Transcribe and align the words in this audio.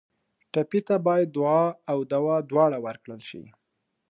ټپي 0.51 0.79
ته 0.87 0.95
باید 1.07 1.27
دعا 1.37 1.63
او 1.91 1.97
دوا 2.13 2.37
دواړه 2.51 2.77
ورکړل 2.85 3.21
شي. 3.29 3.43